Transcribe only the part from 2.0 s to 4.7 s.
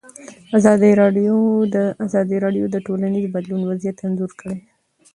ازادي راډیو د ټولنیز بدلون وضعیت انځور کړی.